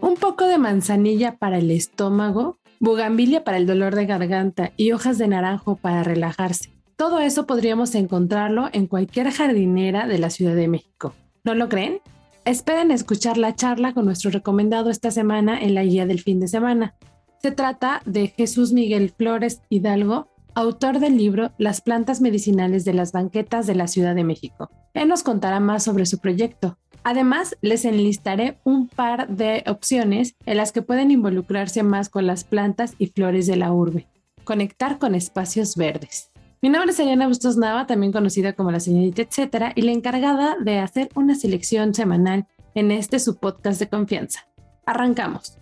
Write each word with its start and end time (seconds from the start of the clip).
Un 0.00 0.14
poco 0.14 0.46
de 0.46 0.58
manzanilla 0.58 1.36
para 1.36 1.58
el 1.58 1.70
estómago, 1.70 2.58
bugambilia 2.80 3.44
para 3.44 3.56
el 3.56 3.66
dolor 3.66 3.94
de 3.94 4.06
garganta 4.06 4.72
y 4.76 4.92
hojas 4.92 5.18
de 5.18 5.28
naranjo 5.28 5.76
para 5.76 6.02
relajarse. 6.02 6.72
Todo 6.96 7.20
eso 7.20 7.46
podríamos 7.46 7.94
encontrarlo 7.94 8.68
en 8.72 8.86
cualquier 8.86 9.30
jardinera 9.30 10.06
de 10.06 10.18
la 10.18 10.30
Ciudad 10.30 10.54
de 10.54 10.68
México. 10.68 11.14
¿No 11.44 11.54
lo 11.54 11.68
creen? 11.68 12.00
Esperen 12.44 12.90
escuchar 12.90 13.36
la 13.36 13.54
charla 13.54 13.94
con 13.94 14.04
nuestro 14.04 14.30
recomendado 14.30 14.90
esta 14.90 15.10
semana 15.10 15.60
en 15.60 15.74
la 15.74 15.84
guía 15.84 16.06
del 16.06 16.20
fin 16.20 16.40
de 16.40 16.48
semana. 16.48 16.94
Se 17.40 17.52
trata 17.52 18.02
de 18.04 18.28
Jesús 18.28 18.72
Miguel 18.72 19.10
Flores 19.16 19.60
Hidalgo, 19.68 20.28
autor 20.58 20.98
del 20.98 21.16
libro 21.16 21.52
Las 21.56 21.80
plantas 21.80 22.20
medicinales 22.20 22.84
de 22.84 22.92
las 22.92 23.12
banquetas 23.12 23.68
de 23.68 23.76
la 23.76 23.86
Ciudad 23.86 24.16
de 24.16 24.24
México. 24.24 24.70
Él 24.92 25.06
nos 25.06 25.22
contará 25.22 25.60
más 25.60 25.84
sobre 25.84 26.04
su 26.04 26.18
proyecto. 26.18 26.76
Además, 27.04 27.56
les 27.60 27.84
enlistaré 27.84 28.58
un 28.64 28.88
par 28.88 29.28
de 29.28 29.62
opciones 29.68 30.34
en 30.46 30.56
las 30.56 30.72
que 30.72 30.82
pueden 30.82 31.12
involucrarse 31.12 31.84
más 31.84 32.08
con 32.08 32.26
las 32.26 32.42
plantas 32.42 32.96
y 32.98 33.06
flores 33.06 33.46
de 33.46 33.54
la 33.54 33.72
urbe. 33.72 34.08
Conectar 34.42 34.98
con 34.98 35.14
espacios 35.14 35.76
verdes. 35.76 36.32
Mi 36.60 36.70
nombre 36.70 36.90
es 36.90 36.98
Ariana 36.98 37.28
Bustos 37.28 37.56
Nava, 37.56 37.86
también 37.86 38.10
conocida 38.10 38.54
como 38.54 38.72
la 38.72 38.80
señorita 38.80 39.22
etcétera, 39.22 39.72
y 39.76 39.82
la 39.82 39.92
encargada 39.92 40.56
de 40.60 40.80
hacer 40.80 41.08
una 41.14 41.36
selección 41.36 41.94
semanal 41.94 42.48
en 42.74 42.90
este 42.90 43.20
su 43.20 43.36
podcast 43.36 43.78
de 43.78 43.88
confianza. 43.88 44.48
Arrancamos. 44.86 45.57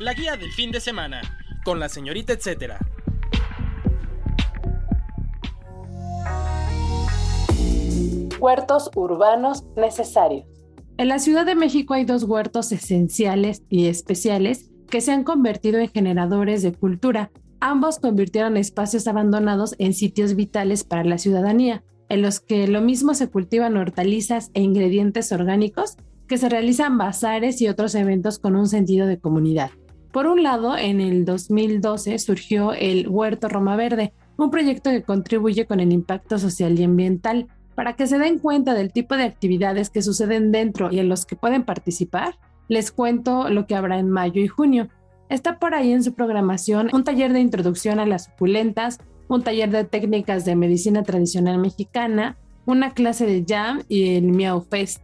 La 0.00 0.14
guía 0.14 0.36
del 0.36 0.52
fin 0.52 0.70
de 0.70 0.78
semana, 0.78 1.22
con 1.64 1.80
la 1.80 1.88
señorita 1.88 2.32
etcétera. 2.32 2.78
Huertos 8.38 8.92
urbanos 8.94 9.64
necesarios. 9.76 10.46
En 10.98 11.08
la 11.08 11.18
Ciudad 11.18 11.44
de 11.44 11.56
México 11.56 11.94
hay 11.94 12.04
dos 12.04 12.22
huertos 12.22 12.70
esenciales 12.70 13.64
y 13.68 13.86
especiales 13.86 14.70
que 14.88 15.00
se 15.00 15.10
han 15.10 15.24
convertido 15.24 15.80
en 15.80 15.88
generadores 15.88 16.62
de 16.62 16.72
cultura. 16.72 17.32
Ambos 17.58 17.98
convirtieron 17.98 18.56
espacios 18.56 19.08
abandonados 19.08 19.74
en 19.78 19.94
sitios 19.94 20.36
vitales 20.36 20.84
para 20.84 21.02
la 21.02 21.18
ciudadanía, 21.18 21.82
en 22.08 22.22
los 22.22 22.38
que 22.38 22.68
lo 22.68 22.82
mismo 22.82 23.14
se 23.14 23.30
cultivan 23.30 23.76
hortalizas 23.76 24.52
e 24.54 24.62
ingredientes 24.62 25.32
orgánicos, 25.32 25.96
que 26.28 26.38
se 26.38 26.48
realizan 26.48 26.98
bazares 26.98 27.60
y 27.60 27.66
otros 27.66 27.96
eventos 27.96 28.38
con 28.38 28.54
un 28.54 28.68
sentido 28.68 29.08
de 29.08 29.18
comunidad. 29.18 29.72
Por 30.12 30.26
un 30.26 30.42
lado, 30.42 30.76
en 30.76 31.00
el 31.00 31.24
2012 31.24 32.18
surgió 32.18 32.72
el 32.72 33.08
Huerto 33.08 33.48
Roma 33.48 33.76
Verde, 33.76 34.12
un 34.36 34.50
proyecto 34.50 34.90
que 34.90 35.02
contribuye 35.02 35.66
con 35.66 35.80
el 35.80 35.92
impacto 35.92 36.38
social 36.38 36.78
y 36.78 36.84
ambiental. 36.84 37.48
Para 37.74 37.94
que 37.94 38.06
se 38.06 38.18
den 38.18 38.38
cuenta 38.38 38.74
del 38.74 38.92
tipo 38.92 39.16
de 39.16 39.24
actividades 39.24 39.90
que 39.90 40.02
suceden 40.02 40.50
dentro 40.50 40.90
y 40.90 40.98
en 40.98 41.08
los 41.08 41.26
que 41.26 41.36
pueden 41.36 41.64
participar, 41.64 42.38
les 42.68 42.90
cuento 42.90 43.48
lo 43.50 43.66
que 43.66 43.74
habrá 43.74 43.98
en 43.98 44.10
mayo 44.10 44.42
y 44.42 44.48
junio. 44.48 44.88
Está 45.28 45.58
por 45.58 45.74
ahí 45.74 45.92
en 45.92 46.02
su 46.02 46.14
programación 46.14 46.90
un 46.92 47.04
taller 47.04 47.32
de 47.32 47.40
introducción 47.40 48.00
a 48.00 48.06
las 48.06 48.24
suculentas, 48.24 48.98
un 49.28 49.42
taller 49.42 49.70
de 49.70 49.84
técnicas 49.84 50.44
de 50.44 50.56
medicina 50.56 51.02
tradicional 51.02 51.58
mexicana, 51.58 52.36
una 52.64 52.92
clase 52.92 53.26
de 53.26 53.44
jam 53.46 53.82
y 53.88 54.16
el 54.16 54.24
Miau 54.24 54.62
Fest. 54.62 55.02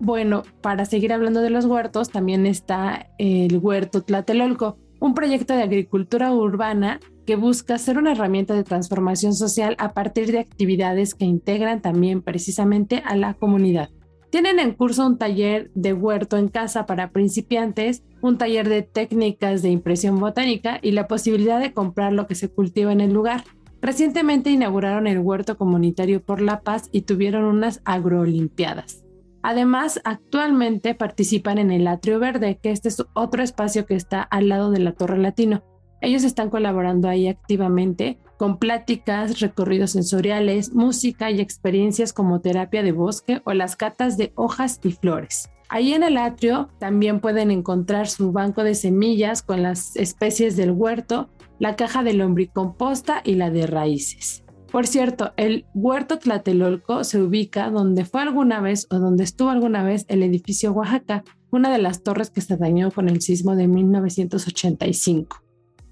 Bueno, 0.00 0.42
para 0.60 0.84
seguir 0.84 1.12
hablando 1.12 1.40
de 1.40 1.50
los 1.50 1.66
huertos, 1.66 2.10
también 2.10 2.46
está 2.46 3.10
el 3.18 3.58
Huerto 3.58 4.02
Tlatelolco, 4.02 4.76
un 5.00 5.14
proyecto 5.14 5.54
de 5.54 5.62
agricultura 5.62 6.32
urbana 6.32 7.00
que 7.26 7.36
busca 7.36 7.78
ser 7.78 7.98
una 7.98 8.12
herramienta 8.12 8.54
de 8.54 8.64
transformación 8.64 9.34
social 9.34 9.76
a 9.78 9.92
partir 9.92 10.32
de 10.32 10.40
actividades 10.40 11.14
que 11.14 11.24
integran 11.24 11.80
también 11.80 12.22
precisamente 12.22 13.02
a 13.04 13.16
la 13.16 13.34
comunidad. 13.34 13.90
Tienen 14.30 14.58
en 14.58 14.72
curso 14.72 15.06
un 15.06 15.16
taller 15.16 15.70
de 15.74 15.92
huerto 15.92 16.36
en 16.36 16.48
casa 16.48 16.86
para 16.86 17.10
principiantes, 17.10 18.02
un 18.20 18.36
taller 18.36 18.68
de 18.68 18.82
técnicas 18.82 19.62
de 19.62 19.70
impresión 19.70 20.18
botánica 20.18 20.80
y 20.82 20.90
la 20.90 21.06
posibilidad 21.06 21.60
de 21.60 21.72
comprar 21.72 22.12
lo 22.12 22.26
que 22.26 22.34
se 22.34 22.48
cultiva 22.48 22.92
en 22.92 23.00
el 23.00 23.12
lugar. 23.12 23.44
Recientemente 23.80 24.50
inauguraron 24.50 25.06
el 25.06 25.20
huerto 25.20 25.56
comunitario 25.56 26.20
por 26.20 26.40
la 26.40 26.62
paz 26.62 26.88
y 26.90 27.02
tuvieron 27.02 27.44
unas 27.44 27.80
agrolimpiadas. 27.84 29.03
Además, 29.44 30.00
actualmente 30.04 30.94
participan 30.94 31.58
en 31.58 31.70
el 31.70 31.86
Atrio 31.86 32.18
Verde, 32.18 32.58
que 32.62 32.70
este 32.70 32.88
es 32.88 33.04
otro 33.12 33.42
espacio 33.42 33.84
que 33.84 33.94
está 33.94 34.22
al 34.22 34.48
lado 34.48 34.70
de 34.70 34.78
la 34.78 34.92
Torre 34.92 35.18
Latino. 35.18 35.62
Ellos 36.00 36.24
están 36.24 36.48
colaborando 36.48 37.10
ahí 37.10 37.28
activamente 37.28 38.18
con 38.38 38.58
pláticas, 38.58 39.40
recorridos 39.40 39.90
sensoriales, 39.90 40.72
música 40.72 41.30
y 41.30 41.42
experiencias 41.42 42.14
como 42.14 42.40
terapia 42.40 42.82
de 42.82 42.92
bosque 42.92 43.42
o 43.44 43.52
las 43.52 43.76
catas 43.76 44.16
de 44.16 44.32
hojas 44.34 44.80
y 44.82 44.92
flores. 44.92 45.50
Ahí 45.68 45.92
en 45.92 46.04
el 46.04 46.16
atrio 46.16 46.70
también 46.78 47.20
pueden 47.20 47.50
encontrar 47.50 48.08
su 48.08 48.32
banco 48.32 48.64
de 48.64 48.74
semillas 48.74 49.42
con 49.42 49.62
las 49.62 49.94
especies 49.96 50.56
del 50.56 50.70
huerto, 50.70 51.28
la 51.58 51.76
caja 51.76 52.02
de 52.02 52.14
lombricomposta 52.14 53.20
y 53.22 53.34
la 53.34 53.50
de 53.50 53.66
raíces. 53.66 54.43
Por 54.74 54.88
cierto, 54.88 55.32
el 55.36 55.66
huerto 55.72 56.18
Tlatelolco 56.18 57.04
se 57.04 57.22
ubica 57.22 57.70
donde 57.70 58.04
fue 58.04 58.22
alguna 58.22 58.60
vez 58.60 58.88
o 58.90 58.98
donde 58.98 59.22
estuvo 59.22 59.50
alguna 59.50 59.84
vez 59.84 60.04
el 60.08 60.20
edificio 60.24 60.72
Oaxaca, 60.72 61.22
una 61.52 61.70
de 61.70 61.78
las 61.78 62.02
torres 62.02 62.30
que 62.30 62.40
se 62.40 62.56
dañó 62.56 62.90
con 62.90 63.08
el 63.08 63.20
sismo 63.20 63.54
de 63.54 63.68
1985 63.68 65.44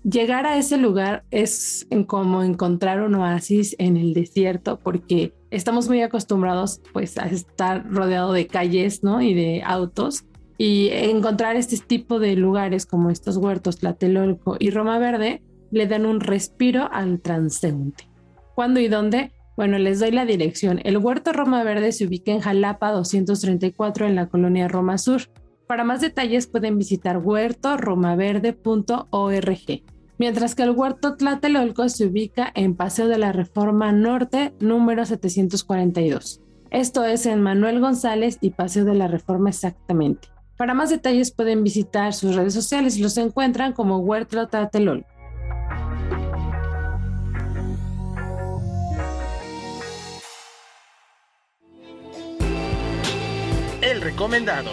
llegar 0.02 0.46
a 0.46 0.58
ese 0.58 0.78
lugar 0.78 1.22
es 1.30 1.86
como 2.08 2.42
encontrar 2.42 3.02
un 3.02 3.14
oasis 3.14 3.76
en 3.78 3.96
el 3.96 4.14
desierto 4.14 4.80
porque 4.80 5.32
estamos 5.52 5.86
muy 5.86 6.02
acostumbrados 6.02 6.80
pues 6.92 7.18
a 7.18 7.26
estar 7.26 7.88
rodeado 7.88 8.32
de 8.32 8.48
calles, 8.48 9.04
¿no? 9.04 9.22
Y 9.22 9.32
de 9.32 9.62
autos 9.64 10.24
y 10.58 10.88
encontrar 10.88 11.54
este 11.54 11.78
tipo 11.78 12.18
de 12.18 12.34
lugares 12.34 12.84
como 12.84 13.10
estos 13.10 13.36
huertos 13.36 13.78
Tlatelolco 13.78 14.56
y 14.58 14.70
Roma 14.70 14.98
Verde 14.98 15.40
le 15.70 15.86
dan 15.86 16.04
un 16.04 16.18
respiro 16.18 16.88
al 16.90 17.20
transeúnte. 17.20 18.11
¿Cuándo 18.54 18.80
y 18.80 18.88
dónde? 18.88 19.32
Bueno, 19.56 19.78
les 19.78 20.00
doy 20.00 20.10
la 20.10 20.24
dirección. 20.24 20.80
El 20.84 20.98
huerto 20.98 21.32
Roma 21.32 21.62
Verde 21.64 21.92
se 21.92 22.06
ubica 22.06 22.32
en 22.32 22.40
Jalapa 22.40 22.90
234 22.92 24.06
en 24.06 24.16
la 24.16 24.28
colonia 24.28 24.68
Roma 24.68 24.98
Sur. 24.98 25.22
Para 25.66 25.84
más 25.84 26.00
detalles 26.00 26.46
pueden 26.46 26.78
visitar 26.78 27.18
huertoromaverde.org 27.18 29.82
mientras 30.22 30.54
que 30.54 30.62
el 30.62 30.70
huerto 30.70 31.16
Tlatelolco 31.16 31.88
se 31.88 32.06
ubica 32.06 32.52
en 32.54 32.76
Paseo 32.76 33.08
de 33.08 33.18
la 33.18 33.32
Reforma 33.32 33.90
Norte, 33.90 34.54
número 34.60 35.04
742. 35.04 36.40
Esto 36.70 37.04
es 37.04 37.26
en 37.26 37.42
Manuel 37.42 37.80
González 37.80 38.38
y 38.40 38.50
Paseo 38.50 38.84
de 38.84 38.94
la 38.94 39.08
Reforma 39.08 39.50
exactamente. 39.50 40.28
Para 40.56 40.74
más 40.74 40.90
detalles 40.90 41.32
pueden 41.32 41.64
visitar 41.64 42.14
sus 42.14 42.36
redes 42.36 42.54
sociales 42.54 42.96
y 42.96 43.02
los 43.02 43.16
encuentran 43.16 43.72
como 43.72 43.98
Huerto 43.98 44.46
Tlatelolco. 44.46 45.08
Recomendado. 54.02 54.70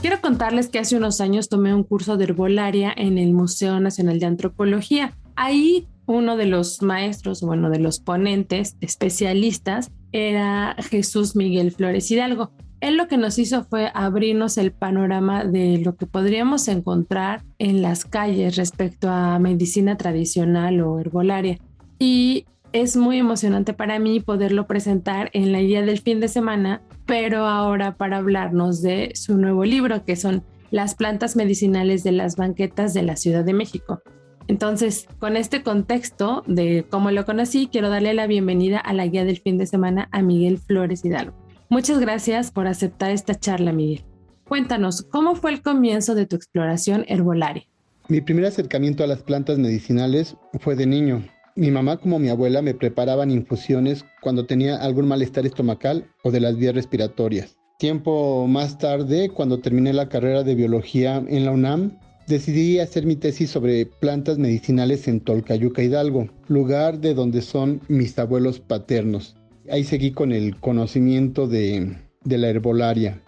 Quiero 0.00 0.20
contarles 0.20 0.68
que 0.68 0.80
hace 0.80 0.96
unos 0.96 1.20
años 1.20 1.48
tomé 1.48 1.74
un 1.74 1.84
curso 1.84 2.16
de 2.16 2.24
herbolaria 2.24 2.92
en 2.96 3.18
el 3.18 3.32
Museo 3.32 3.78
Nacional 3.78 4.18
de 4.18 4.26
Antropología. 4.26 5.16
Ahí 5.36 5.86
uno 6.06 6.36
de 6.36 6.46
los 6.46 6.82
maestros, 6.82 7.40
bueno, 7.42 7.70
de 7.70 7.78
los 7.78 8.00
ponentes 8.00 8.76
especialistas 8.80 9.92
era 10.10 10.76
Jesús 10.90 11.36
Miguel 11.36 11.70
Flores 11.70 12.10
Hidalgo. 12.10 12.52
Él 12.82 12.96
lo 12.96 13.06
que 13.06 13.16
nos 13.16 13.38
hizo 13.38 13.62
fue 13.62 13.92
abrirnos 13.94 14.58
el 14.58 14.72
panorama 14.72 15.44
de 15.44 15.78
lo 15.78 15.94
que 15.94 16.04
podríamos 16.04 16.66
encontrar 16.66 17.44
en 17.60 17.80
las 17.80 18.04
calles 18.04 18.56
respecto 18.56 19.08
a 19.08 19.38
medicina 19.38 19.96
tradicional 19.96 20.80
o 20.80 20.98
herbolaria. 20.98 21.60
Y 22.00 22.44
es 22.72 22.96
muy 22.96 23.18
emocionante 23.18 23.72
para 23.72 24.00
mí 24.00 24.18
poderlo 24.18 24.66
presentar 24.66 25.30
en 25.32 25.52
la 25.52 25.60
guía 25.60 25.82
del 25.82 26.00
fin 26.00 26.18
de 26.18 26.26
semana, 26.26 26.82
pero 27.06 27.46
ahora 27.46 27.94
para 27.94 28.16
hablarnos 28.16 28.82
de 28.82 29.12
su 29.14 29.38
nuevo 29.38 29.64
libro, 29.64 30.04
que 30.04 30.16
son 30.16 30.42
las 30.72 30.96
plantas 30.96 31.36
medicinales 31.36 32.02
de 32.02 32.10
las 32.10 32.34
banquetas 32.34 32.94
de 32.94 33.04
la 33.04 33.14
Ciudad 33.14 33.44
de 33.44 33.54
México. 33.54 34.02
Entonces, 34.48 35.06
con 35.20 35.36
este 35.36 35.62
contexto 35.62 36.42
de 36.48 36.84
cómo 36.90 37.12
lo 37.12 37.24
conocí, 37.26 37.68
quiero 37.70 37.90
darle 37.90 38.12
la 38.12 38.26
bienvenida 38.26 38.78
a 38.80 38.92
la 38.92 39.06
guía 39.06 39.24
del 39.24 39.38
fin 39.38 39.56
de 39.56 39.66
semana 39.66 40.08
a 40.10 40.20
Miguel 40.20 40.58
Flores 40.58 41.04
Hidalgo. 41.04 41.41
Muchas 41.72 41.98
gracias 42.00 42.50
por 42.50 42.66
aceptar 42.66 43.12
esta 43.12 43.34
charla, 43.34 43.72
Miguel. 43.72 44.04
Cuéntanos, 44.46 45.00
¿cómo 45.10 45.36
fue 45.36 45.52
el 45.52 45.62
comienzo 45.62 46.14
de 46.14 46.26
tu 46.26 46.36
exploración 46.36 47.06
herbolaria? 47.08 47.66
Mi 48.08 48.20
primer 48.20 48.44
acercamiento 48.44 49.02
a 49.02 49.06
las 49.06 49.22
plantas 49.22 49.56
medicinales 49.56 50.36
fue 50.60 50.76
de 50.76 50.84
niño. 50.84 51.26
Mi 51.56 51.70
mamá 51.70 51.96
como 51.96 52.18
mi 52.18 52.28
abuela 52.28 52.60
me 52.60 52.74
preparaban 52.74 53.30
infusiones 53.30 54.04
cuando 54.20 54.44
tenía 54.44 54.76
algún 54.76 55.08
malestar 55.08 55.46
estomacal 55.46 56.04
o 56.22 56.30
de 56.30 56.40
las 56.40 56.58
vías 56.58 56.74
respiratorias. 56.74 57.56
Tiempo 57.78 58.46
más 58.46 58.76
tarde, 58.76 59.30
cuando 59.30 59.60
terminé 59.60 59.94
la 59.94 60.10
carrera 60.10 60.42
de 60.42 60.54
biología 60.54 61.24
en 61.26 61.46
la 61.46 61.52
UNAM, 61.52 61.98
decidí 62.26 62.80
hacer 62.80 63.06
mi 63.06 63.16
tesis 63.16 63.48
sobre 63.48 63.86
plantas 63.86 64.36
medicinales 64.36 65.08
en 65.08 65.20
Tolcayuca 65.20 65.82
Hidalgo, 65.82 66.28
lugar 66.48 66.98
de 66.98 67.14
donde 67.14 67.40
son 67.40 67.80
mis 67.88 68.18
abuelos 68.18 68.60
paternos. 68.60 69.36
Ahí 69.70 69.84
seguí 69.84 70.10
con 70.10 70.32
el 70.32 70.58
conocimiento 70.58 71.46
de, 71.46 71.96
de 72.24 72.38
la 72.38 72.48
herbolaria. 72.48 73.22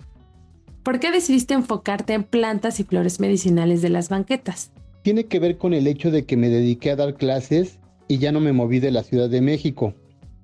¿Por 0.82 1.00
qué 1.00 1.10
decidiste 1.10 1.54
enfocarte 1.54 2.12
en 2.12 2.24
plantas 2.24 2.80
y 2.80 2.84
flores 2.84 3.20
medicinales 3.20 3.82
de 3.82 3.88
las 3.88 4.08
banquetas? 4.08 4.70
Tiene 5.02 5.24
que 5.24 5.38
ver 5.38 5.58
con 5.58 5.74
el 5.74 5.86
hecho 5.86 6.10
de 6.10 6.24
que 6.24 6.36
me 6.36 6.48
dediqué 6.48 6.90
a 6.90 6.96
dar 6.96 7.14
clases 7.14 7.78
y 8.08 8.18
ya 8.18 8.32
no 8.32 8.40
me 8.40 8.52
moví 8.52 8.80
de 8.80 8.90
la 8.90 9.02
Ciudad 9.02 9.30
de 9.30 9.40
México. 9.40 9.94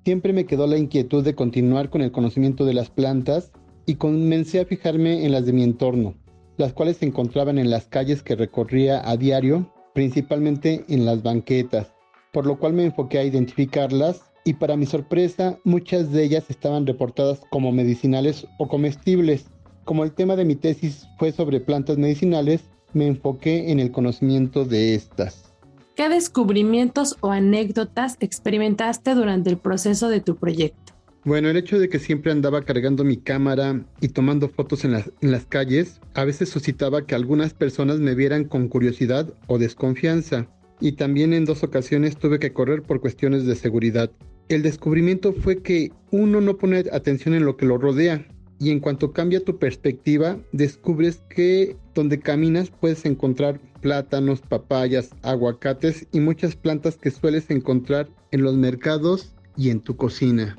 Siempre 0.03 0.33
me 0.33 0.45
quedó 0.45 0.65
la 0.65 0.77
inquietud 0.77 1.23
de 1.23 1.35
continuar 1.35 1.89
con 1.89 2.01
el 2.01 2.11
conocimiento 2.11 2.65
de 2.65 2.73
las 2.73 2.89
plantas 2.89 3.51
y 3.85 3.95
comencé 3.95 4.61
a 4.61 4.65
fijarme 4.65 5.25
en 5.25 5.31
las 5.31 5.45
de 5.45 5.53
mi 5.53 5.63
entorno, 5.63 6.15
las 6.57 6.73
cuales 6.73 6.97
se 6.97 7.05
encontraban 7.05 7.57
en 7.57 7.69
las 7.69 7.85
calles 7.85 8.23
que 8.23 8.35
recorría 8.35 9.07
a 9.07 9.17
diario, 9.17 9.71
principalmente 9.93 10.85
en 10.87 11.05
las 11.05 11.21
banquetas, 11.21 11.93
por 12.31 12.47
lo 12.47 12.57
cual 12.57 12.73
me 12.73 12.85
enfoqué 12.85 13.19
a 13.19 13.23
identificarlas 13.23 14.30
y 14.43 14.53
para 14.53 14.77
mi 14.77 14.85
sorpresa 14.85 15.59
muchas 15.63 16.11
de 16.11 16.23
ellas 16.23 16.45
estaban 16.49 16.87
reportadas 16.87 17.41
como 17.49 17.71
medicinales 17.71 18.47
o 18.57 18.67
comestibles. 18.67 19.45
Como 19.83 20.03
el 20.03 20.11
tema 20.11 20.35
de 20.35 20.45
mi 20.45 20.55
tesis 20.55 21.07
fue 21.17 21.31
sobre 21.31 21.59
plantas 21.59 21.97
medicinales, 21.97 22.61
me 22.93 23.07
enfoqué 23.07 23.71
en 23.71 23.79
el 23.79 23.91
conocimiento 23.91 24.65
de 24.65 24.95
estas. 24.95 25.51
¿Qué 25.95 26.09
descubrimientos 26.09 27.17
o 27.21 27.31
anécdotas 27.31 28.17
experimentaste 28.19 29.13
durante 29.13 29.49
el 29.49 29.57
proceso 29.57 30.09
de 30.09 30.21
tu 30.21 30.35
proyecto? 30.35 30.93
Bueno, 31.23 31.49
el 31.49 31.57
hecho 31.57 31.77
de 31.77 31.89
que 31.89 31.99
siempre 31.99 32.31
andaba 32.31 32.63
cargando 32.63 33.03
mi 33.03 33.17
cámara 33.17 33.85
y 33.99 34.07
tomando 34.07 34.49
fotos 34.49 34.83
en 34.85 34.93
las, 34.93 35.11
en 35.21 35.31
las, 35.31 35.45
calles, 35.45 36.01
a 36.15 36.25
veces 36.25 36.49
suscitaba 36.49 37.05
que 37.05 37.13
algunas 37.13 37.53
personas 37.53 37.99
me 37.99 38.15
vieran 38.15 38.45
con 38.45 38.67
curiosidad 38.67 39.31
o 39.45 39.59
desconfianza. 39.59 40.47
Y 40.79 40.93
también 40.93 41.33
en 41.33 41.45
dos 41.45 41.61
ocasiones 41.61 42.17
tuve 42.17 42.39
que 42.39 42.53
correr 42.53 42.81
por 42.81 43.01
cuestiones 43.01 43.45
de 43.45 43.55
seguridad. 43.55 44.09
El 44.49 44.63
descubrimiento 44.63 45.33
fue 45.33 45.61
que 45.61 45.91
uno 46.11 46.41
no 46.41 46.57
pone 46.57 46.83
atención 46.91 47.33
en 47.33 47.45
lo 47.45 47.57
que 47.57 47.65
lo 47.65 47.77
rodea 47.77 48.27
y 48.59 48.69
en 48.69 48.79
cuanto 48.79 49.11
cambia 49.11 49.43
tu 49.43 49.57
perspectiva, 49.57 50.37
descubres 50.51 51.23
que 51.29 51.77
donde 51.95 52.19
caminas 52.19 52.69
puedes 52.69 53.05
encontrar 53.05 53.59
plátanos, 53.81 54.41
papayas, 54.41 55.09
aguacates 55.23 56.05
y 56.11 56.19
muchas 56.19 56.55
plantas 56.55 56.95
que 56.95 57.09
sueles 57.09 57.49
encontrar 57.49 58.07
en 58.29 58.43
los 58.43 58.55
mercados 58.55 59.33
y 59.57 59.71
en 59.71 59.79
tu 59.81 59.95
cocina. 59.95 60.55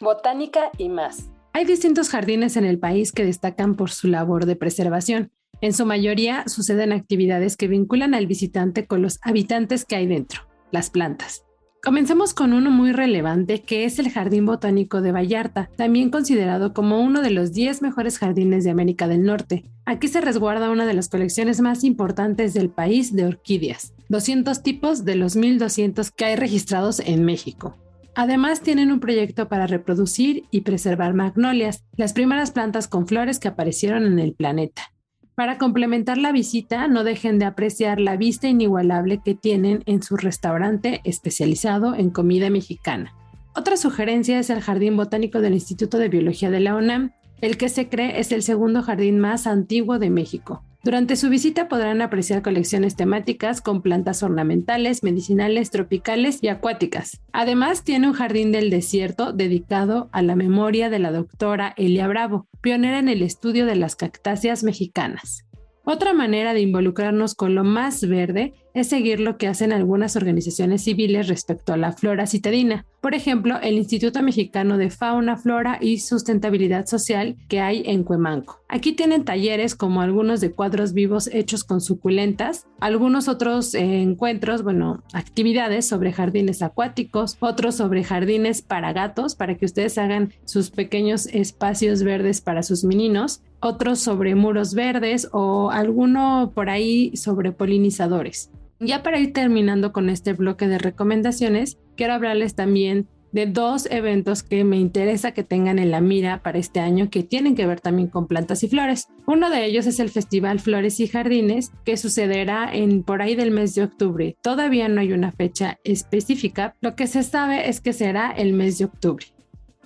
Botánica 0.00 0.70
y 0.78 0.88
más. 0.88 1.28
Hay 1.58 1.64
distintos 1.64 2.08
jardines 2.08 2.56
en 2.56 2.64
el 2.64 2.78
país 2.78 3.10
que 3.10 3.24
destacan 3.24 3.74
por 3.74 3.90
su 3.90 4.06
labor 4.06 4.46
de 4.46 4.54
preservación. 4.54 5.32
En 5.60 5.72
su 5.72 5.86
mayoría 5.86 6.44
suceden 6.46 6.92
actividades 6.92 7.56
que 7.56 7.66
vinculan 7.66 8.14
al 8.14 8.28
visitante 8.28 8.86
con 8.86 9.02
los 9.02 9.18
habitantes 9.22 9.84
que 9.84 9.96
hay 9.96 10.06
dentro, 10.06 10.42
las 10.70 10.88
plantas. 10.88 11.42
Comencemos 11.82 12.32
con 12.32 12.52
uno 12.52 12.70
muy 12.70 12.92
relevante 12.92 13.62
que 13.62 13.84
es 13.84 13.98
el 13.98 14.08
Jardín 14.08 14.46
Botánico 14.46 15.02
de 15.02 15.10
Vallarta, 15.10 15.68
también 15.76 16.10
considerado 16.10 16.72
como 16.72 17.02
uno 17.02 17.22
de 17.22 17.32
los 17.32 17.52
10 17.52 17.82
mejores 17.82 18.20
jardines 18.20 18.62
de 18.62 18.70
América 18.70 19.08
del 19.08 19.24
Norte. 19.24 19.64
Aquí 19.84 20.06
se 20.06 20.20
resguarda 20.20 20.70
una 20.70 20.86
de 20.86 20.94
las 20.94 21.08
colecciones 21.08 21.60
más 21.60 21.82
importantes 21.82 22.54
del 22.54 22.70
país 22.70 23.16
de 23.16 23.26
orquídeas, 23.26 23.94
200 24.10 24.62
tipos 24.62 25.04
de 25.04 25.16
los 25.16 25.34
1200 25.34 26.12
que 26.12 26.24
hay 26.24 26.36
registrados 26.36 27.00
en 27.00 27.24
México. 27.24 27.76
Además, 28.20 28.62
tienen 28.62 28.90
un 28.90 28.98
proyecto 28.98 29.46
para 29.46 29.68
reproducir 29.68 30.42
y 30.50 30.62
preservar 30.62 31.14
magnolias, 31.14 31.84
las 31.96 32.12
primeras 32.12 32.50
plantas 32.50 32.88
con 32.88 33.06
flores 33.06 33.38
que 33.38 33.46
aparecieron 33.46 34.04
en 34.06 34.18
el 34.18 34.34
planeta. 34.34 34.92
Para 35.36 35.56
complementar 35.56 36.18
la 36.18 36.32
visita, 36.32 36.88
no 36.88 37.04
dejen 37.04 37.38
de 37.38 37.44
apreciar 37.44 38.00
la 38.00 38.16
vista 38.16 38.48
inigualable 38.48 39.20
que 39.24 39.36
tienen 39.36 39.84
en 39.86 40.02
su 40.02 40.16
restaurante 40.16 41.00
especializado 41.04 41.94
en 41.94 42.10
comida 42.10 42.50
mexicana. 42.50 43.14
Otra 43.54 43.76
sugerencia 43.76 44.40
es 44.40 44.50
el 44.50 44.62
Jardín 44.62 44.96
Botánico 44.96 45.40
del 45.40 45.54
Instituto 45.54 45.96
de 45.98 46.08
Biología 46.08 46.50
de 46.50 46.58
la 46.58 46.74
UNAM, 46.74 47.12
el 47.40 47.56
que 47.56 47.68
se 47.68 47.88
cree 47.88 48.18
es 48.18 48.32
el 48.32 48.42
segundo 48.42 48.82
jardín 48.82 49.20
más 49.20 49.46
antiguo 49.46 50.00
de 50.00 50.10
México. 50.10 50.64
Durante 50.84 51.16
su 51.16 51.28
visita 51.28 51.68
podrán 51.68 52.00
apreciar 52.02 52.40
colecciones 52.40 52.94
temáticas 52.94 53.60
con 53.60 53.82
plantas 53.82 54.22
ornamentales, 54.22 55.02
medicinales, 55.02 55.70
tropicales 55.70 56.38
y 56.40 56.48
acuáticas. 56.48 57.20
Además, 57.32 57.82
tiene 57.82 58.06
un 58.06 58.12
jardín 58.12 58.52
del 58.52 58.70
desierto 58.70 59.32
dedicado 59.32 60.08
a 60.12 60.22
la 60.22 60.36
memoria 60.36 60.88
de 60.88 61.00
la 61.00 61.10
doctora 61.10 61.74
Elia 61.76 62.06
Bravo, 62.06 62.46
pionera 62.60 63.00
en 63.00 63.08
el 63.08 63.22
estudio 63.22 63.66
de 63.66 63.74
las 63.74 63.96
cactáceas 63.96 64.62
mexicanas. 64.62 65.44
Otra 65.90 66.12
manera 66.12 66.52
de 66.54 66.60
involucrarnos 66.60 67.34
con 67.34 67.54
lo 67.54 67.64
más 67.64 68.06
verde 68.06 68.52
es 68.78 68.88
seguir 68.88 69.20
lo 69.20 69.36
que 69.36 69.48
hacen 69.48 69.72
algunas 69.72 70.16
organizaciones 70.16 70.84
civiles 70.84 71.28
respecto 71.28 71.72
a 71.72 71.76
la 71.76 71.92
flora 71.92 72.26
citadina. 72.26 72.86
Por 73.00 73.14
ejemplo, 73.14 73.58
el 73.62 73.74
Instituto 73.74 74.22
Mexicano 74.22 74.76
de 74.76 74.90
Fauna, 74.90 75.36
Flora 75.36 75.78
y 75.80 75.98
Sustentabilidad 75.98 76.86
Social 76.86 77.36
que 77.48 77.60
hay 77.60 77.82
en 77.86 78.02
Cuemanco. 78.02 78.60
Aquí 78.68 78.92
tienen 78.92 79.24
talleres 79.24 79.74
como 79.74 80.00
algunos 80.00 80.40
de 80.40 80.50
cuadros 80.50 80.92
vivos 80.92 81.28
hechos 81.32 81.64
con 81.64 81.80
suculentas, 81.80 82.66
algunos 82.80 83.28
otros 83.28 83.74
eh, 83.74 84.02
encuentros, 84.02 84.62
bueno, 84.62 85.02
actividades 85.12 85.86
sobre 85.86 86.12
jardines 86.12 86.62
acuáticos, 86.62 87.36
otros 87.40 87.76
sobre 87.76 88.02
jardines 88.02 88.62
para 88.62 88.92
gatos, 88.92 89.34
para 89.34 89.56
que 89.56 89.66
ustedes 89.66 89.96
hagan 89.98 90.32
sus 90.44 90.70
pequeños 90.70 91.26
espacios 91.26 92.02
verdes 92.02 92.40
para 92.40 92.62
sus 92.62 92.84
meninos 92.84 93.42
otros 93.60 93.98
sobre 93.98 94.34
muros 94.34 94.74
verdes 94.74 95.28
o 95.32 95.70
alguno 95.70 96.52
por 96.54 96.70
ahí 96.70 97.16
sobre 97.16 97.52
polinizadores. 97.52 98.50
Ya 98.80 99.02
para 99.02 99.18
ir 99.18 99.32
terminando 99.32 99.92
con 99.92 100.08
este 100.08 100.34
bloque 100.34 100.68
de 100.68 100.78
recomendaciones, 100.78 101.78
quiero 101.96 102.14
hablarles 102.14 102.54
también 102.54 103.08
de 103.32 103.46
dos 103.46 103.86
eventos 103.90 104.42
que 104.42 104.64
me 104.64 104.78
interesa 104.78 105.32
que 105.32 105.42
tengan 105.42 105.78
en 105.78 105.90
la 105.90 106.00
mira 106.00 106.42
para 106.42 106.58
este 106.58 106.80
año 106.80 107.10
que 107.10 107.22
tienen 107.22 107.54
que 107.54 107.66
ver 107.66 107.80
también 107.80 108.08
con 108.08 108.26
plantas 108.26 108.62
y 108.62 108.68
flores. 108.68 109.08
Uno 109.26 109.50
de 109.50 109.64
ellos 109.66 109.86
es 109.86 110.00
el 110.00 110.08
Festival 110.08 110.60
Flores 110.60 111.00
y 111.00 111.08
Jardines 111.08 111.72
que 111.84 111.96
sucederá 111.96 112.70
en 112.72 113.02
por 113.02 113.20
ahí 113.20 113.34
del 113.34 113.50
mes 113.50 113.74
de 113.74 113.82
octubre. 113.82 114.36
Todavía 114.42 114.88
no 114.88 115.00
hay 115.00 115.12
una 115.12 115.32
fecha 115.32 115.78
específica, 115.84 116.74
lo 116.80 116.94
que 116.94 117.06
se 117.06 117.22
sabe 117.22 117.68
es 117.68 117.80
que 117.80 117.92
será 117.92 118.30
el 118.30 118.52
mes 118.52 118.78
de 118.78 118.86
octubre. 118.86 119.26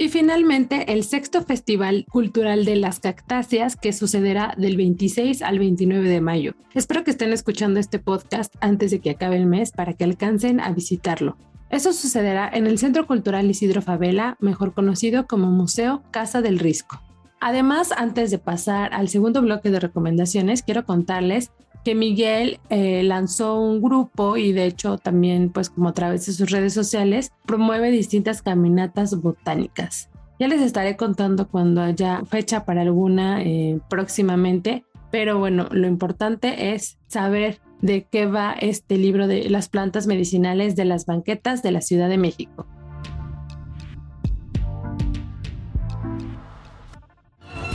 Y 0.03 0.09
finalmente, 0.09 0.93
el 0.93 1.05
sexto 1.05 1.45
Festival 1.45 2.07
Cultural 2.11 2.65
de 2.65 2.75
las 2.75 2.99
Cactáceas, 2.99 3.77
que 3.77 3.93
sucederá 3.93 4.53
del 4.59 4.77
26 4.77 5.43
al 5.43 5.61
29 5.61 6.09
de 6.09 6.21
mayo. 6.21 6.55
Espero 6.75 7.05
que 7.05 7.13
estén 7.13 7.33
escuchando 7.33 7.79
este 7.79 8.01
podcast 8.01 8.53
antes 8.61 8.91
de 8.91 8.99
que 8.99 9.11
acabe 9.11 9.37
el 9.37 9.47
mes 9.47 9.71
para 9.71 9.93
que 9.93 10.03
alcancen 10.03 10.59
a 10.59 10.73
visitarlo. 10.73 11.37
Eso 11.71 11.93
sucederá 11.93 12.51
en 12.53 12.67
el 12.67 12.79
Centro 12.79 13.07
Cultural 13.07 13.49
Isidro 13.49 13.81
Favela, 13.81 14.37
mejor 14.41 14.75
conocido 14.75 15.29
como 15.29 15.53
Museo 15.53 16.03
Casa 16.11 16.43
del 16.43 16.59
Risco. 16.59 17.01
Además, 17.41 17.93
antes 17.97 18.33
de 18.33 18.39
pasar 18.39 18.93
al 18.95 19.09
segundo 19.09 19.41
bloque 19.41 19.71
de 19.71 19.79
recomendaciones, 19.79 20.65
quiero 20.65 20.85
contarles 20.85 21.53
que 21.85 21.95
Miguel 21.95 22.61
eh, 22.71 23.03
lanzó 23.03 23.61
un 23.61 23.83
grupo 23.83 24.37
y 24.37 24.53
de 24.53 24.67
hecho 24.67 24.99
también 24.99 25.51
pues 25.51 25.71
como 25.71 25.89
a 25.89 25.95
través 25.95 26.27
de 26.27 26.33
sus 26.33 26.51
redes 26.51 26.75
sociales 26.75 27.33
promueve 27.45 27.91
distintas 27.91 28.43
caminatas 28.43 29.21
botánicas. 29.21 30.09
Ya 30.39 30.49
les 30.49 30.61
estaré 30.61 30.97
contando 30.97 31.49
cuando 31.49 31.83
haya 31.83 32.23
fecha 32.25 32.65
para 32.65 32.83
alguna 32.83 33.43
eh, 33.43 33.79
próximamente, 33.89 34.85
pero 35.11 35.39
bueno, 35.39 35.69
lo 35.71 35.87
importante 35.87 36.75
es 36.75 36.99
saber 37.07 37.61
de 37.81 38.07
qué 38.11 38.27
va 38.27 38.53
este 38.53 38.97
libro 38.97 39.27
de 39.27 39.51
las 39.51 39.69
plantas 39.69 40.07
medicinales 40.07 40.77
de 40.77 40.85
las 40.85 41.07
banquetas 41.07 41.63
de 41.63 41.73
la 41.73 41.81
Ciudad 41.81 42.09
de 42.09 42.19
México. 42.19 42.67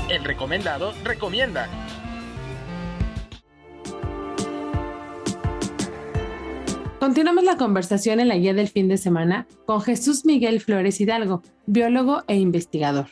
El 0.10 0.24
recomendado 0.24 0.94
recomienda. 1.04 1.68
Continuamos 7.08 7.46
la 7.46 7.56
conversación 7.56 8.20
en 8.20 8.28
la 8.28 8.38
guía 8.38 8.54
del 8.54 8.68
fin 8.68 8.90
de 8.90 8.98
semana 8.98 9.48
con 9.66 9.80
Jesús 9.80 10.26
Miguel 10.26 10.60
Flores 10.60 11.00
Hidalgo, 11.00 11.42
biólogo 11.66 12.24
e 12.28 12.36
investigador. 12.36 13.06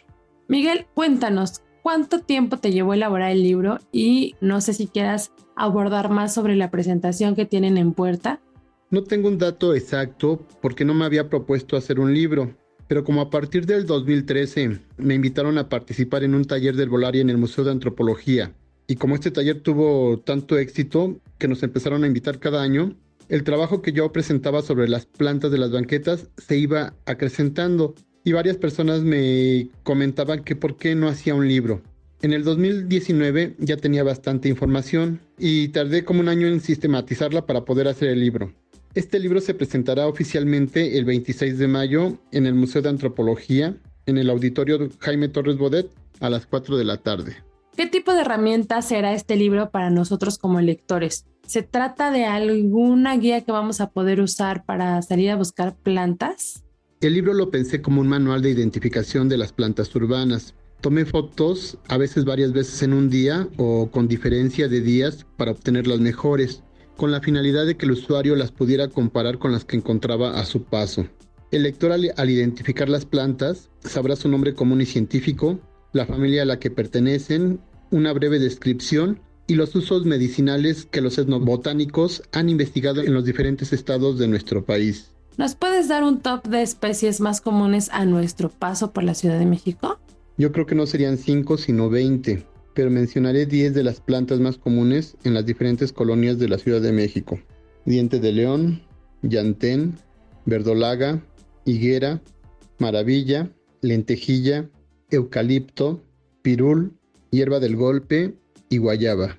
Miguel, 0.49 0.85
cuéntanos, 0.93 1.61
¿cuánto 1.81 2.19
tiempo 2.19 2.57
te 2.57 2.73
llevó 2.73 2.93
elaborar 2.93 3.31
el 3.31 3.41
libro? 3.41 3.79
Y 3.93 4.35
no 4.41 4.59
sé 4.59 4.73
si 4.73 4.87
quieras 4.87 5.31
abordar 5.55 6.09
más 6.09 6.33
sobre 6.33 6.57
la 6.57 6.71
presentación 6.71 7.37
que 7.37 7.45
tienen 7.45 7.77
en 7.77 7.93
puerta. 7.93 8.41
No 8.89 9.01
tengo 9.01 9.29
un 9.29 9.37
dato 9.37 9.73
exacto 9.73 10.45
porque 10.61 10.83
no 10.83 10.93
me 10.93 11.05
había 11.05 11.29
propuesto 11.29 11.77
hacer 11.77 11.97
un 11.97 12.13
libro, 12.13 12.53
pero 12.89 13.05
como 13.05 13.21
a 13.21 13.29
partir 13.29 13.65
del 13.65 13.85
2013 13.85 14.77
me 14.97 15.13
invitaron 15.13 15.57
a 15.57 15.69
participar 15.69 16.25
en 16.25 16.35
un 16.35 16.43
taller 16.43 16.75
del 16.75 16.89
Volari 16.89 17.21
en 17.21 17.29
el 17.29 17.37
Museo 17.37 17.63
de 17.63 17.71
Antropología, 17.71 18.53
y 18.87 18.97
como 18.97 19.15
este 19.15 19.31
taller 19.31 19.61
tuvo 19.61 20.19
tanto 20.19 20.57
éxito 20.57 21.17
que 21.37 21.47
nos 21.47 21.63
empezaron 21.63 22.03
a 22.03 22.07
invitar 22.07 22.39
cada 22.39 22.61
año, 22.61 22.93
el 23.29 23.43
trabajo 23.43 23.81
que 23.81 23.91
yo 23.91 24.11
presentaba 24.11 24.61
sobre 24.61 24.87
las 24.87 25.05
plantas 25.05 25.51
de 25.51 25.57
las 25.57 25.71
banquetas 25.71 26.29
se 26.37 26.57
iba 26.57 26.93
acrecentando 27.05 27.95
y 28.23 28.31
varias 28.31 28.57
personas 28.57 29.01
me 29.01 29.69
comentaban 29.83 30.43
que 30.43 30.55
por 30.55 30.77
qué 30.77 30.95
no 30.95 31.07
hacía 31.07 31.35
un 31.35 31.47
libro. 31.47 31.81
En 32.21 32.33
el 32.33 32.43
2019 32.43 33.55
ya 33.59 33.77
tenía 33.77 34.03
bastante 34.03 34.49
información 34.49 35.19
y 35.37 35.67
tardé 35.69 36.03
como 36.03 36.21
un 36.21 36.29
año 36.29 36.47
en 36.47 36.59
sistematizarla 36.59 37.45
para 37.45 37.65
poder 37.65 37.87
hacer 37.87 38.09
el 38.09 38.19
libro. 38.19 38.51
Este 38.95 39.19
libro 39.19 39.41
se 39.41 39.53
presentará 39.53 40.07
oficialmente 40.07 40.97
el 40.97 41.05
26 41.05 41.57
de 41.57 41.67
mayo 41.67 42.17
en 42.31 42.45
el 42.45 42.55
Museo 42.55 42.81
de 42.81 42.89
Antropología, 42.89 43.75
en 44.05 44.17
el 44.17 44.29
auditorio 44.29 44.89
Jaime 44.99 45.27
Torres 45.27 45.57
Bodet, 45.57 45.89
a 46.21 46.29
las 46.29 46.45
4 46.45 46.77
de 46.77 46.85
la 46.85 46.97
tarde. 46.97 47.35
¿Qué 47.75 47.87
tipo 47.87 48.13
de 48.13 48.21
herramienta 48.21 48.81
será 48.81 49.13
este 49.13 49.35
libro 49.35 49.69
para 49.69 49.89
nosotros 49.89 50.37
como 50.37 50.61
lectores? 50.61 51.25
¿Se 51.45 51.61
trata 51.61 52.09
de 52.09 52.23
alguna 52.23 53.17
guía 53.17 53.41
que 53.41 53.51
vamos 53.51 53.81
a 53.81 53.89
poder 53.89 54.21
usar 54.21 54.63
para 54.63 55.01
salir 55.01 55.29
a 55.29 55.35
buscar 55.35 55.75
plantas? 55.75 56.63
El 57.01 57.15
libro 57.15 57.33
lo 57.33 57.51
pensé 57.51 57.81
como 57.81 57.99
un 57.99 58.07
manual 58.07 58.41
de 58.41 58.51
identificación 58.51 59.27
de 59.27 59.37
las 59.37 59.51
plantas 59.51 59.93
urbanas. 59.93 60.55
Tomé 60.79 61.03
fotos, 61.03 61.77
a 61.89 61.97
veces 61.97 62.23
varias 62.23 62.53
veces 62.53 62.81
en 62.81 62.93
un 62.93 63.09
día 63.09 63.49
o 63.57 63.91
con 63.91 64.07
diferencia 64.07 64.69
de 64.69 64.79
días 64.79 65.25
para 65.35 65.51
obtener 65.51 65.85
las 65.85 65.99
mejores 65.99 66.63
con 66.95 67.11
la 67.11 67.19
finalidad 67.19 67.65
de 67.65 67.75
que 67.75 67.85
el 67.85 67.91
usuario 67.91 68.37
las 68.37 68.53
pudiera 68.53 68.87
comparar 68.87 69.37
con 69.37 69.51
las 69.51 69.65
que 69.65 69.75
encontraba 69.75 70.39
a 70.39 70.45
su 70.45 70.63
paso. 70.63 71.07
El 71.51 71.63
lector 71.63 71.91
al, 71.91 72.29
identificar 72.29 72.87
las 72.87 73.05
plantas 73.05 73.69
sabrá 73.81 74.15
su 74.15 74.29
nombre 74.29 74.53
común 74.53 74.79
y 74.79 74.85
científico, 74.85 75.59
la 75.95 76.05
familia 76.05 76.41
a 76.41 76.45
la 76.45 76.59
que 76.59 76.69
pertenecen, 76.69 77.59
una 77.89 78.11
breve 78.11 78.37
descripción 78.37 79.21
y 79.47 79.55
los 79.55 79.73
usos 79.75 80.05
medicinales 80.05 80.85
que 80.85 80.99
los 80.99 81.17
etnobotánicos 81.17 82.21
han 82.33 82.49
investigado 82.49 83.01
en 83.01 83.13
los 83.13 83.23
diferentes 83.23 83.71
estados 83.71 84.19
de 84.19 84.27
nuestro 84.27 84.65
país. 84.65 85.13
¿Nos 85.37 85.55
puedes 85.55 85.87
dar 85.87 86.03
un 86.03 86.19
top 86.19 86.47
de 86.47 86.63
especies 86.63 87.21
más 87.21 87.39
comunes 87.39 87.89
a 87.93 88.05
nuestro 88.05 88.49
paso 88.49 88.91
por 88.91 89.05
la 89.05 89.13
Ciudad 89.13 89.39
de 89.39 89.45
México? 89.45 89.97
Yo 90.37 90.51
creo 90.51 90.65
que 90.65 90.75
no 90.75 90.85
serían 90.85 91.17
5 91.17 91.57
sino 91.57 91.89
20 91.89 92.45
pero 92.75 92.91
mencionaré 92.91 93.45
10 93.45 93.73
de 93.73 93.83
las 93.83 94.01
plantas 94.01 94.41
más 94.41 94.57
comunes 94.57 95.15
en 95.23 95.33
las 95.33 95.45
diferentes 95.45 95.93
colonias 95.93 96.37
de 96.39 96.49
la 96.49 96.57
Ciudad 96.57 96.81
de 96.81 96.91
México. 96.91 97.39
Diente 97.85 98.19
de 98.19 98.33
león, 98.33 98.83
llantén, 99.21 99.95
verdolaga, 100.45 101.25
higuera, 101.63 102.21
maravilla, 102.77 103.49
lentejilla, 103.81 104.69
eucalipto, 105.09 106.03
pirul, 106.41 106.93
hierba 107.31 107.59
del 107.59 107.75
golpe 107.75 108.35
y 108.69 108.77
guayaba. 108.77 109.35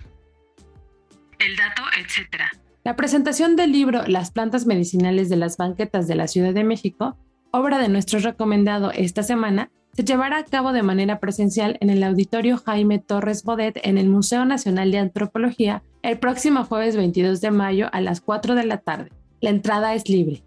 El 1.39 1.57
dato, 1.57 1.83
etc. 1.99 2.43
La 2.85 2.97
presentación 2.97 3.57
del 3.57 3.73
libro 3.73 4.03
Las 4.07 4.31
plantas 4.31 4.67
medicinales 4.67 5.29
de 5.29 5.37
las 5.37 5.57
banquetas 5.57 6.07
de 6.07 6.15
la 6.15 6.29
Ciudad 6.29 6.55
de 6.55 6.65
México, 6.65 7.17
obra 7.51 7.79
de 7.79 7.89
nuestro 7.89 8.21
recomendado 8.21 8.91
esta 8.93 9.23
semana, 9.23 9.71
se 9.97 10.05
llevará 10.05 10.39
a 10.39 10.45
cabo 10.45 10.73
de 10.73 10.83
manera 10.83 11.21
presencial 11.21 11.79
en 11.81 11.89
el 11.89 12.03
Auditorio 12.03 12.59
Jaime 12.59 12.99
Torres 12.99 13.45
Bodet 13.45 13.81
en 13.83 13.97
el 13.97 14.09
Museo 14.09 14.45
Nacional 14.45 14.93
de 14.93 14.99
Antropología 14.99 15.83
el 16.03 16.19
próximo 16.19 16.65
jueves 16.65 16.97
22 16.97 17.41
de 17.41 17.51
mayo 17.51 17.89
a 17.93 18.01
las 18.01 18.21
4 18.21 18.55
de 18.55 18.65
la 18.65 18.79
tarde. 18.79 19.11
La 19.41 19.51
entrada 19.51 19.95
es 19.95 20.09
libre. 20.09 20.43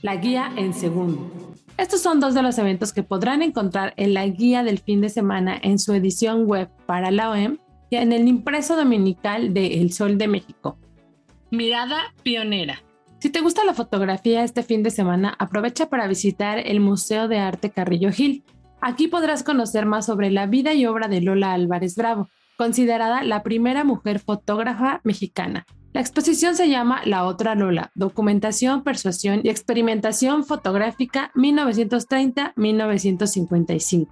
La 0.00 0.14
guía 0.14 0.52
en 0.56 0.74
segundo. 0.74 1.28
Estos 1.76 2.00
son 2.00 2.20
dos 2.20 2.32
de 2.32 2.42
los 2.42 2.56
eventos 2.58 2.92
que 2.92 3.02
podrán 3.02 3.42
encontrar 3.42 3.94
en 3.96 4.14
la 4.14 4.26
guía 4.26 4.62
del 4.62 4.78
fin 4.78 5.00
de 5.00 5.08
semana 5.08 5.58
en 5.60 5.80
su 5.80 5.92
edición 5.92 6.46
web 6.46 6.68
para 6.86 7.10
la 7.10 7.30
OEM 7.30 7.58
y 7.90 7.96
en 7.96 8.12
el 8.12 8.28
impreso 8.28 8.76
dominical 8.76 9.52
de 9.54 9.80
El 9.80 9.92
Sol 9.92 10.16
de 10.16 10.28
México. 10.28 10.78
Mirada 11.50 12.14
pionera. 12.22 12.80
Si 13.18 13.30
te 13.30 13.40
gusta 13.40 13.64
la 13.64 13.74
fotografía 13.74 14.44
este 14.44 14.62
fin 14.62 14.84
de 14.84 14.90
semana, 14.90 15.34
aprovecha 15.36 15.88
para 15.88 16.06
visitar 16.06 16.58
el 16.58 16.78
Museo 16.78 17.26
de 17.26 17.38
Arte 17.38 17.70
Carrillo 17.70 18.12
Gil. 18.12 18.44
Aquí 18.80 19.08
podrás 19.08 19.42
conocer 19.42 19.84
más 19.84 20.06
sobre 20.06 20.30
la 20.30 20.46
vida 20.46 20.74
y 20.74 20.86
obra 20.86 21.08
de 21.08 21.20
Lola 21.20 21.54
Álvarez 21.54 21.96
Bravo, 21.96 22.28
considerada 22.56 23.24
la 23.24 23.42
primera 23.42 23.82
mujer 23.82 24.20
fotógrafa 24.20 25.00
mexicana. 25.02 25.66
La 25.98 26.02
exposición 26.02 26.54
se 26.54 26.68
llama 26.68 27.00
La 27.04 27.24
otra 27.24 27.56
Lola, 27.56 27.90
Documentación, 27.96 28.84
Persuasión 28.84 29.40
y 29.42 29.48
Experimentación 29.48 30.44
Fotográfica 30.44 31.32
1930-1955. 31.34 34.06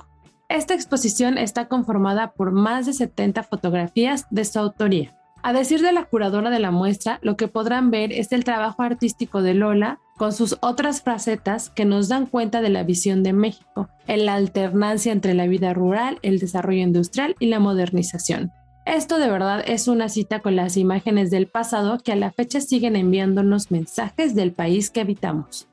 Esta 0.48 0.74
exposición 0.74 1.38
está 1.38 1.68
conformada 1.68 2.32
por 2.32 2.50
más 2.50 2.86
de 2.86 2.92
70 2.92 3.44
fotografías 3.44 4.26
de 4.30 4.44
su 4.44 4.58
autoría. 4.58 5.16
A 5.44 5.52
decir 5.52 5.80
de 5.80 5.92
la 5.92 6.06
curadora 6.06 6.50
de 6.50 6.58
la 6.58 6.72
muestra, 6.72 7.20
lo 7.22 7.36
que 7.36 7.46
podrán 7.46 7.92
ver 7.92 8.12
es 8.12 8.32
el 8.32 8.42
trabajo 8.42 8.82
artístico 8.82 9.40
de 9.40 9.54
Lola 9.54 10.00
con 10.16 10.32
sus 10.32 10.58
otras 10.62 11.02
facetas 11.02 11.70
que 11.70 11.84
nos 11.84 12.08
dan 12.08 12.26
cuenta 12.26 12.62
de 12.62 12.70
la 12.70 12.82
visión 12.82 13.22
de 13.22 13.32
México, 13.32 13.88
en 14.08 14.26
la 14.26 14.34
alternancia 14.34 15.12
entre 15.12 15.34
la 15.34 15.46
vida 15.46 15.72
rural, 15.72 16.18
el 16.22 16.40
desarrollo 16.40 16.82
industrial 16.82 17.36
y 17.38 17.46
la 17.46 17.60
modernización. 17.60 18.50
Esto 18.86 19.18
de 19.18 19.28
verdad 19.28 19.64
es 19.66 19.88
una 19.88 20.08
cita 20.08 20.38
con 20.38 20.54
las 20.54 20.76
imágenes 20.76 21.32
del 21.32 21.48
pasado 21.48 21.98
que 21.98 22.12
a 22.12 22.16
la 22.16 22.30
fecha 22.30 22.60
siguen 22.60 22.94
enviándonos 22.94 23.72
mensajes 23.72 24.36
del 24.36 24.52
país 24.52 24.90
que 24.90 25.00
habitamos. 25.00 25.66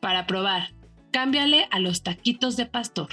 Para 0.00 0.26
probar, 0.26 0.74
cámbiale 1.12 1.68
a 1.70 1.78
los 1.78 2.02
taquitos 2.02 2.56
de 2.56 2.66
pastor. 2.66 3.10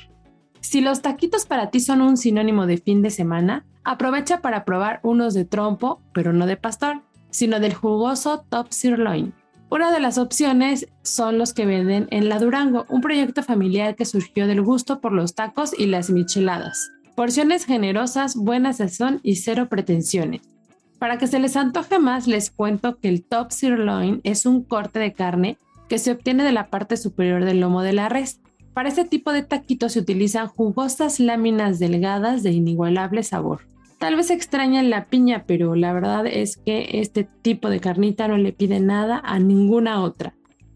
Si 0.62 0.82
los 0.82 1.04
taquitos 1.04 1.46
para 1.46 1.70
ti 1.70 1.80
son 1.80 2.02
un 2.02 2.18
sinónimo 2.18 2.66
de 2.66 2.80
fin 2.80 3.04
de 3.04 3.12
semana, 3.12 3.68
aprovecha 3.84 4.42
para 4.42 4.66
probar 4.66 5.00
unos 5.04 5.36
de 5.36 5.46
trompo, 5.46 6.02
pero 6.12 6.34
no 6.34 6.48
de 6.48 6.58
pastor, 6.58 7.04
sino 7.30 7.60
del 7.60 7.76
jugoso 7.76 8.44
top 8.50 8.72
sirloin. 8.72 9.32
Una 9.70 9.92
de 9.92 10.00
las 10.00 10.18
opciones 10.18 10.88
son 11.04 11.38
los 11.38 11.54
que 11.54 11.68
venden 11.68 12.08
en 12.10 12.30
La 12.30 12.40
Durango, 12.40 12.88
un 12.90 13.02
proyecto 13.02 13.44
familiar 13.44 13.96
que 13.96 14.06
surgió 14.06 14.48
del 14.48 14.64
gusto 14.64 15.02
por 15.02 15.12
los 15.12 15.36
tacos 15.36 15.78
y 15.78 15.86
las 15.86 16.10
micheladas. 16.10 16.95
Porciones 17.16 17.66
generosas, 17.66 18.36
buena 18.36 18.74
sazón 18.74 19.22
y 19.24 19.38
cero 19.38 19.68
pretensiones. 19.70 20.42
Para 21.00 21.18
que 21.18 21.28
se 21.28 21.40
les 21.40 21.56
antoje 21.56 21.98
más, 21.98 22.28
les 22.28 22.52
cuento 22.52 22.98
que 23.00 23.08
el 23.08 23.24
top 23.24 23.52
sirloin 23.52 24.20
es 24.24 24.46
un 24.46 24.64
corte 24.64 25.00
de 25.00 25.14
carne 25.14 25.58
que 25.88 25.98
se 25.98 26.12
obtiene 26.12 26.44
de 26.44 26.52
la 26.52 26.68
parte 26.68 26.98
superior 26.98 27.46
del 27.46 27.62
lomo 27.62 27.84
de 27.84 27.94
la 27.94 28.10
res. 28.10 28.42
Para 28.74 28.90
este 28.90 29.06
tipo 29.06 29.32
de 29.32 29.44
taquitos 29.44 29.94
se 29.94 30.00
utilizan 30.00 30.48
jugosas 30.50 31.22
láminas 31.22 31.80
delgadas 31.80 32.44
de 32.44 32.52
inigualable 32.52 33.24
sabor. 33.24 33.62
Tal 33.98 34.18
vez 34.18 34.30
extrañan 34.30 34.90
la 34.90 35.06
piña, 35.06 35.46
pero 35.48 35.76
la 35.76 35.94
verdad 35.94 36.28
es 36.28 36.58
que 36.58 37.00
este 37.00 37.24
tipo 37.24 37.70
de 37.70 37.80
carnita 37.80 38.28
no 38.28 38.38
le 38.38 38.52
pide 38.52 38.82
nada 38.82 39.22
a 39.24 39.40
ninguna 39.40 40.02
otra. 40.02 40.34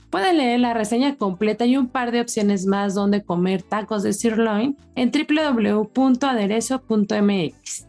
Pueden 0.10 0.38
leer 0.38 0.60
la 0.60 0.74
reseña 0.74 1.16
completa 1.16 1.66
y 1.66 1.78
un 1.78 1.88
par 1.88 2.12
de 2.12 2.20
opciones 2.22 2.66
más 2.66 2.96
donde 2.96 3.24
comer 3.24 3.62
tacos 3.62 4.04
de 4.04 4.14
sirloin 4.14 4.76
en 4.96 5.12
www.aderezo.mx. 5.12 7.86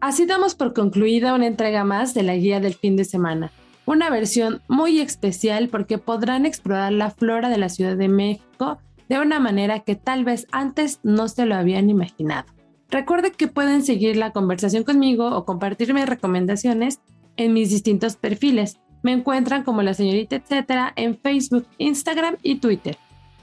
Así 0.00 0.26
damos 0.26 0.54
por 0.54 0.74
concluida 0.74 1.34
una 1.34 1.46
entrega 1.46 1.84
más 1.84 2.14
de 2.14 2.24
la 2.24 2.34
guía 2.34 2.60
del 2.60 2.74
fin 2.74 2.96
de 2.96 3.04
semana 3.04 3.52
una 3.84 4.10
versión 4.10 4.62
muy 4.68 5.00
especial 5.00 5.68
porque 5.68 5.98
podrán 5.98 6.46
explorar 6.46 6.92
la 6.92 7.10
flora 7.10 7.48
de 7.48 7.58
la 7.58 7.68
Ciudad 7.68 7.96
de 7.96 8.08
México 8.08 8.78
de 9.08 9.18
una 9.18 9.40
manera 9.40 9.80
que 9.80 9.96
tal 9.96 10.24
vez 10.24 10.46
antes 10.52 11.00
no 11.02 11.28
se 11.28 11.46
lo 11.46 11.56
habían 11.56 11.90
imaginado. 11.90 12.46
Recuerde 12.90 13.32
que 13.32 13.48
pueden 13.48 13.82
seguir 13.82 14.16
la 14.16 14.32
conversación 14.32 14.84
conmigo 14.84 15.28
o 15.28 15.44
compartirme 15.44 16.06
recomendaciones 16.06 17.00
en 17.36 17.52
mis 17.52 17.70
distintos 17.70 18.16
perfiles. 18.16 18.78
Me 19.02 19.12
encuentran 19.12 19.64
como 19.64 19.82
la 19.82 19.94
señorita 19.94 20.36
etcétera 20.36 20.92
en 20.96 21.18
Facebook, 21.18 21.66
Instagram 21.78 22.36
y 22.42 22.56
Twitter. 22.56 22.96